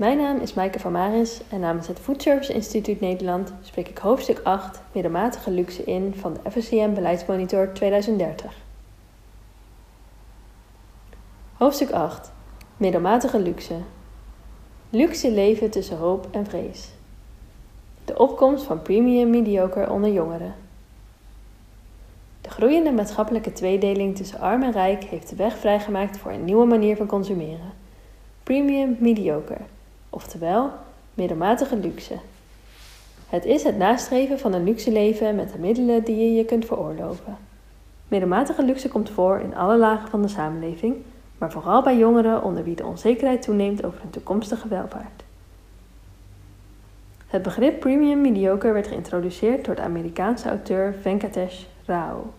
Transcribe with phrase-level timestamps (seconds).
[0.00, 4.40] Mijn naam is Maaike van Maris en namens het Foodservice Instituut Nederland spreek ik hoofdstuk
[4.42, 8.56] 8 middelmatige luxe in van de FSCM Beleidsmonitor 2030.
[11.56, 12.32] Hoofdstuk 8
[12.76, 13.74] Middelmatige luxe.
[14.90, 16.88] Luxe leven tussen hoop en vrees.
[18.04, 20.54] De opkomst van premium mediocre onder jongeren.
[22.40, 26.66] De groeiende maatschappelijke tweedeling tussen arm en rijk heeft de weg vrijgemaakt voor een nieuwe
[26.66, 27.72] manier van consumeren.
[28.42, 29.58] Premium mediocre,
[30.10, 30.70] oftewel
[31.14, 32.14] middelmatige luxe.
[33.28, 36.64] Het is het nastreven van een luxe leven met de middelen die je je kunt
[36.64, 37.36] veroorloven.
[38.08, 40.96] Middelmatige luxe komt voor in alle lagen van de samenleving,
[41.38, 45.22] maar vooral bij jongeren onder wie de onzekerheid toeneemt over hun toekomstige welvaart.
[47.26, 52.32] Het begrip premium mediocre werd geïntroduceerd door de Amerikaanse auteur Venkatesh Rao.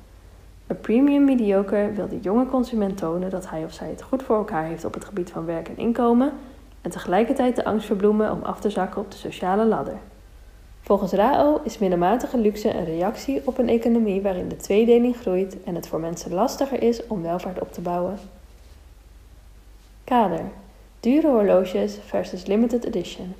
[0.67, 4.35] Een premium mediocre wil de jonge consument tonen dat hij of zij het goed voor
[4.37, 6.31] elkaar heeft op het gebied van werk en inkomen
[6.81, 9.97] en tegelijkertijd de angst verbloemen om af te zakken op de sociale ladder.
[10.81, 15.75] Volgens Rao is middelmatige luxe een reactie op een economie waarin de tweedeling groeit en
[15.75, 18.19] het voor mensen lastiger is om welvaart op te bouwen.
[20.03, 20.41] Kader:
[20.99, 23.33] dure horloges versus limited edition.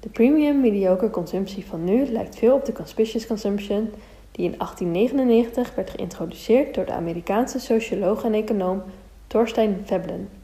[0.00, 3.90] De premium mediocre consumptie van nu lijkt veel op de conspicuous consumption
[4.30, 8.82] die in 1899 werd geïntroduceerd door de Amerikaanse socioloog en econoom
[9.26, 10.37] Thorstein Veblen.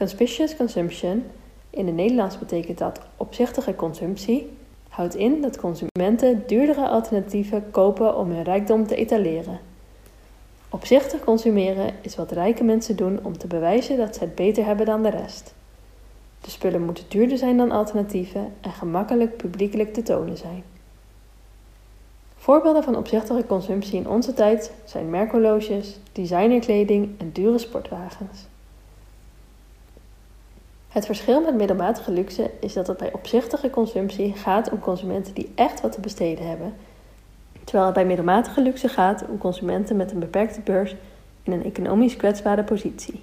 [0.00, 1.24] Conspicuous consumption,
[1.70, 4.50] in het Nederlands betekent dat opzichtige consumptie,
[4.88, 9.60] houdt in dat consumenten duurdere alternatieven kopen om hun rijkdom te etaleren.
[10.68, 14.86] Opzichtig consumeren is wat rijke mensen doen om te bewijzen dat ze het beter hebben
[14.86, 15.54] dan de rest.
[16.40, 20.62] De spullen moeten duurder zijn dan alternatieven en gemakkelijk publiekelijk te tonen zijn.
[22.36, 28.48] Voorbeelden van opzichtige consumptie in onze tijd zijn merkhorloges, designerkleding en dure sportwagens.
[30.90, 35.52] Het verschil met middelmatige luxe is dat het bij opzichtige consumptie gaat om consumenten die
[35.54, 36.74] echt wat te besteden hebben,
[37.64, 40.96] terwijl het bij middelmatige luxe gaat om consumenten met een beperkte beurs
[41.42, 43.20] in een economisch kwetsbare positie.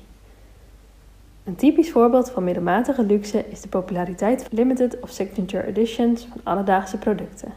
[1.44, 6.42] Een typisch voorbeeld van middelmatige luxe is de populariteit van limited of signature editions van
[6.44, 7.54] alledaagse producten.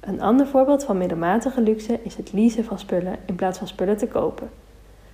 [0.00, 3.96] Een ander voorbeeld van middelmatige luxe is het leasen van spullen in plaats van spullen
[3.96, 4.50] te kopen.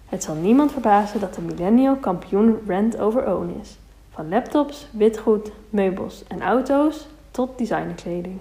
[0.07, 3.81] Het zal niemand verbazen dat de millennial kampioen rent over own is.
[4.13, 8.39] Van laptops, witgoed, meubels en auto's tot designerkleding.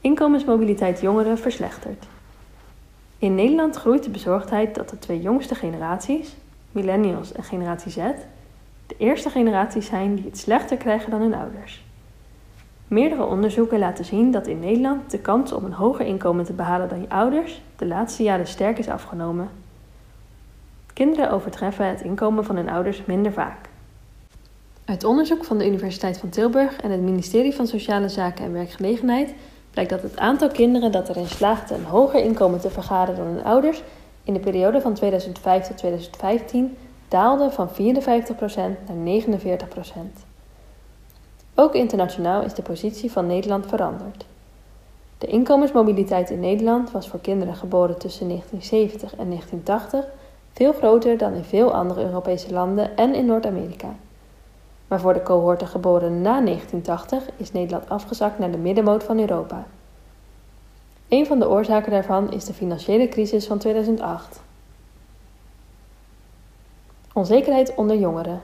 [0.00, 2.06] Inkomensmobiliteit jongeren verslechtert.
[3.18, 6.34] In Nederland groeit de bezorgdheid dat de twee jongste generaties,
[6.72, 7.96] millennials en generatie Z,
[8.86, 11.84] de eerste generaties zijn die het slechter krijgen dan hun ouders.
[12.86, 16.88] Meerdere onderzoeken laten zien dat in Nederland de kans om een hoger inkomen te behalen
[16.88, 19.48] dan je ouders de laatste jaren sterk is afgenomen.
[20.98, 23.68] Kinderen overtreffen het inkomen van hun ouders minder vaak.
[24.84, 29.34] Uit onderzoek van de Universiteit van Tilburg en het ministerie van Sociale Zaken en Werkgelegenheid
[29.70, 33.44] blijkt dat het aantal kinderen dat erin slaagde een hoger inkomen te vergaren dan hun
[33.44, 33.82] ouders
[34.24, 36.76] in de periode van 2005 tot 2015
[37.08, 37.74] daalde van 54%
[38.86, 39.62] naar 49%.
[41.54, 44.24] Ook internationaal is de positie van Nederland veranderd.
[45.18, 50.17] De inkomensmobiliteit in Nederland was voor kinderen geboren tussen 1970 en 1980
[50.58, 53.94] veel groter dan in veel andere Europese landen en in Noord-Amerika.
[54.88, 59.66] Maar voor de cohorten geboren na 1980 is Nederland afgezakt naar de middenmoot van Europa.
[61.08, 64.40] Een van de oorzaken daarvan is de financiële crisis van 2008.
[67.12, 68.40] Onzekerheid onder jongeren.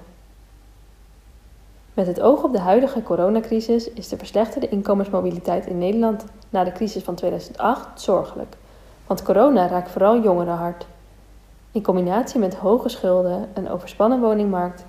[1.95, 6.73] Met het oog op de huidige coronacrisis is de verslechterde inkomensmobiliteit in Nederland na de
[6.73, 8.57] crisis van 2008 zorgelijk,
[9.07, 10.87] want corona raakt vooral jongeren hard.
[11.75, 14.85] In combinatie met hoge schulden, een overspannen woningmarkt,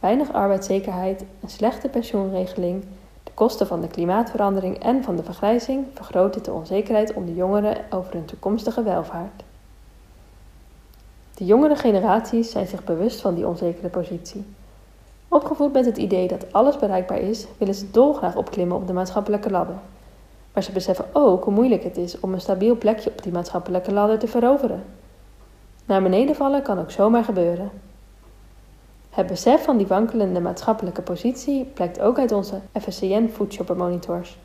[0.00, 2.84] weinig arbeidszekerheid, een slechte pensioenregeling,
[3.22, 8.12] de kosten van de klimaatverandering en van de vergrijzing vergroot de onzekerheid onder jongeren over
[8.12, 9.42] hun toekomstige welvaart.
[11.34, 14.44] De jongere generaties zijn zich bewust van die onzekere positie.
[15.28, 19.50] Opgevoed met het idee dat alles bereikbaar is, willen ze dolgraag opklimmen op de maatschappelijke
[19.50, 19.76] ladder.
[20.52, 23.92] Maar ze beseffen ook hoe moeilijk het is om een stabiel plekje op die maatschappelijke
[23.92, 24.84] ladder te veroveren.
[25.86, 27.70] Naar beneden vallen kan ook zomaar gebeuren.
[29.10, 34.38] Het besef van die wankelende maatschappelijke positie blijkt ook uit onze FSCN Foodshopper Monitors.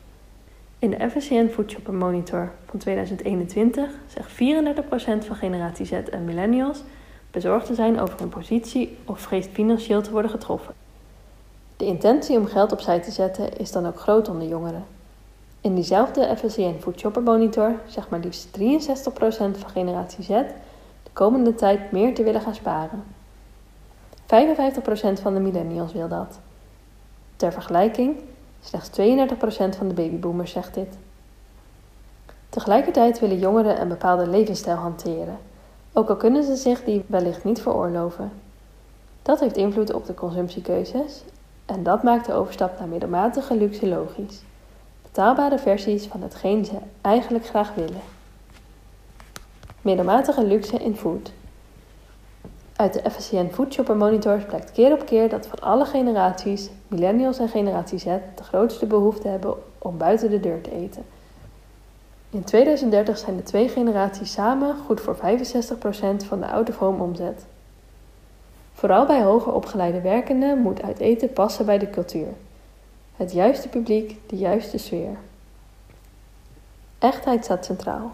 [0.78, 6.82] In de FSCN Foodshopper Monitor van 2021 zegt 34% van generatie Z en millennials
[7.30, 10.74] bezorgd te zijn over hun positie of vreest financieel te worden getroffen.
[11.76, 14.84] De intentie om geld opzij te zetten is dan ook groot onder jongeren.
[15.60, 18.60] In diezelfde FSCN Food Shopper Monitor zegt maar liefst 63%
[19.34, 20.30] van generatie Z
[21.12, 23.04] komende tijd meer te willen gaan sparen.
[25.20, 26.38] van de millennials wil dat.
[27.36, 28.16] Ter vergelijking,
[28.60, 30.98] slechts 32% van de babyboomers zegt dit.
[32.48, 35.38] Tegelijkertijd willen jongeren een bepaalde levensstijl hanteren,
[35.92, 38.32] ook al kunnen ze zich die wellicht niet veroorloven.
[39.22, 41.22] Dat heeft invloed op de consumptiekeuzes
[41.66, 44.42] en dat maakt de overstap naar middelmatige luxe logisch.
[45.02, 48.00] Betaalbare versies van hetgeen ze eigenlijk graag willen.
[49.82, 51.32] Middelmatige luxe in food.
[52.76, 57.48] Uit de FSCN Foodshopper Monitors blijkt keer op keer dat van alle generaties, millennials en
[57.48, 61.04] generatie Z, de grootste behoefte hebben om buiten de deur te eten.
[62.30, 65.18] In 2030 zijn de twee generaties samen goed voor 65%
[66.26, 67.46] van de out-of-home omzet.
[68.72, 72.28] Vooral bij hoger opgeleide werkenden moet uit eten passen bij de cultuur.
[73.16, 75.16] Het juiste publiek, de juiste sfeer.
[76.98, 78.12] Echtheid staat centraal.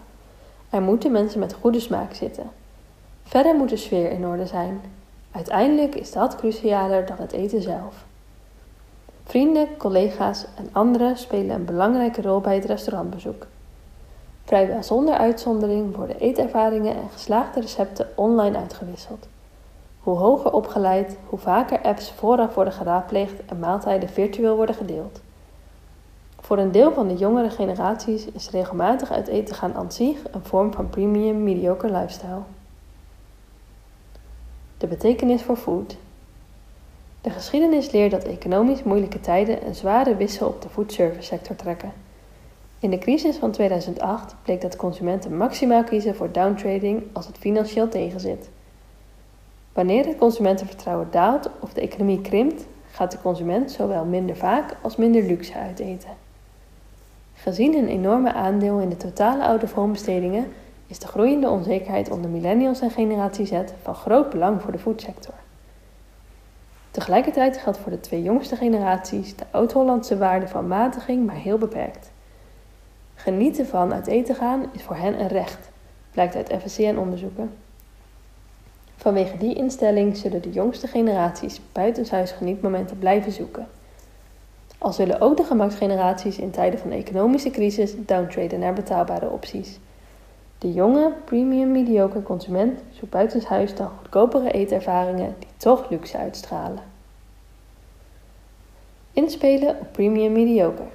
[0.69, 2.49] Er moeten mensen met goede smaak zitten.
[3.23, 4.81] Verder moet de sfeer in orde zijn.
[5.31, 8.05] Uiteindelijk is dat crucialer dan het eten zelf.
[9.23, 13.45] Vrienden, collega's en anderen spelen een belangrijke rol bij het restaurantbezoek.
[14.43, 19.27] Vrijwel zonder uitzondering worden eetervaringen en geslaagde recepten online uitgewisseld.
[19.99, 25.21] Hoe hoger opgeleid, hoe vaker apps vooraf worden geraadpleegd en maaltijden virtueel worden gedeeld.
[26.49, 30.43] Voor een deel van de jongere generaties is regelmatig uit eten gaan aan zich een
[30.43, 32.41] vorm van premium mediocre lifestyle.
[34.77, 35.97] De betekenis voor food.
[37.21, 41.93] De geschiedenis leert dat economisch moeilijke tijden een zware wissel op de foodservice sector trekken.
[42.79, 47.89] In de crisis van 2008 bleek dat consumenten maximaal kiezen voor downtrading als het financieel
[47.89, 48.49] tegenzit.
[49.73, 54.95] Wanneer het consumentenvertrouwen daalt of de economie krimpt, gaat de consument zowel minder vaak als
[54.95, 56.27] minder luxe uiteten.
[57.41, 59.59] Gezien een enorme aandeel in de totale
[59.91, 60.47] bestedingen
[60.87, 65.33] is de groeiende onzekerheid onder millennials en generatie Z van groot belang voor de foodsector.
[66.91, 72.11] Tegelijkertijd geldt voor de twee jongste generaties de oud-Hollandse waarde van matiging maar heel beperkt.
[73.15, 75.69] Genieten van uit eten gaan is voor hen een recht,
[76.11, 77.51] blijkt uit FSCN-onderzoeken.
[78.95, 83.67] Vanwege die instelling zullen de jongste generaties buitenshuis genietmomenten blijven zoeken.
[84.79, 89.79] Al zullen ook de gemaksgeneraties in tijden van economische crisis downtraden naar betaalbare opties.
[90.57, 96.83] De jonge, premium mediocre consument zoekt buitenshuis dan goedkopere eetervaringen die toch luxe uitstralen.
[99.13, 100.87] Inspelen op premium mediocre.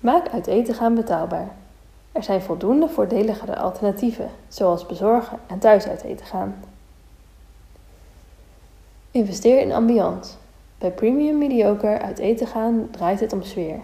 [0.00, 1.48] Maak uit eten gaan betaalbaar.
[2.12, 6.64] Er zijn voldoende voordeligere alternatieven, zoals bezorgen en thuis uit eten gaan.
[9.10, 10.32] Investeer in ambiance.
[10.84, 13.78] Bij premium mediocre uit eten gaan draait het om sfeer.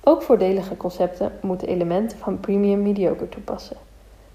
[0.00, 3.76] Ook voordelige concepten moeten elementen van premium mediocre toepassen.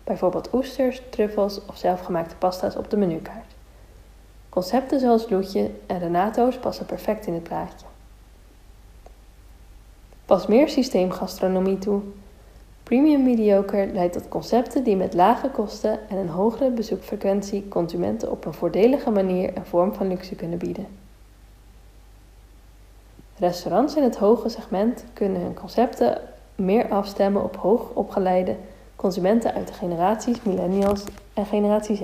[0.03, 3.53] Bijvoorbeeld oesters, truffels of zelfgemaakte pasta's op de menukaart.
[4.49, 7.85] Concepten zoals Loetje en Renato's passen perfect in het plaatje.
[10.25, 12.01] Pas meer systeemgastronomie toe.
[12.83, 18.45] Premium mediocre leidt tot concepten die met lage kosten en een hogere bezoekfrequentie consumenten op
[18.45, 20.87] een voordelige manier een vorm van luxe kunnen bieden.
[23.37, 26.21] Restaurants in het hoge segment kunnen hun concepten
[26.55, 28.55] meer afstemmen op hoogopgeleide
[28.95, 31.03] consumenten uit de generaties millennials
[31.33, 32.01] en generatie Z.